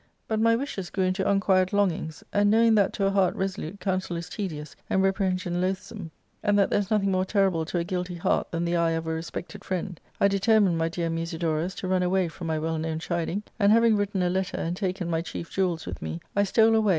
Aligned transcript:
But 0.27 0.39
my 0.39 0.55
wishes 0.55 0.89
grew 0.89 1.03
into 1.03 1.23
I 1.27 1.31
unquiet 1.31 1.73
longings, 1.73 2.23
and 2.33 2.49
knowing 2.49 2.73
that 2.73 2.91
to 2.93 3.05
a 3.05 3.11
heart 3.11 3.35
resolute 3.35 3.79
(counsel 3.79 4.15
is 4.17 4.29
tedious, 4.29 4.75
and 4.89 5.03
reprehension 5.03 5.61
loathsome, 5.61 6.09
and 6.41 6.57
that 6.57 6.71
\there 6.71 6.79
is 6.79 6.89
nothing 6.89 7.11
more 7.11 7.23
terrible 7.23 7.65
to 7.65 7.77
a 7.77 7.83
guilty 7.83 8.15
heart 8.15 8.49
than 8.49 8.65
the 8.65 8.75
eye 8.75 8.93
pf 8.93 9.05
a 9.05 9.11
respected 9.13 9.63
friend, 9.63 9.99
I 10.19 10.27
determined, 10.27 10.79
my 10.79 10.89
dear 10.89 11.11
Musidorus, 11.11 11.75
to 11.75 11.87
nm 11.87 12.01
away 12.03 12.29
from 12.29 12.47
my 12.47 12.57
well 12.57 12.79
known 12.79 12.97
chiding, 12.97 13.43
and, 13.59 13.71
having 13.71 13.95
written 13.95 14.21
B 14.21 14.29
letter 14.29 14.57
and 14.57 14.75
taken 14.75 15.07
my 15.07 15.21
chief 15.21 15.51
jewels 15.51 15.85
with 15.85 16.01
me, 16.01 16.19
I 16.35 16.45
stole 16.45 16.73
away 16.75 16.89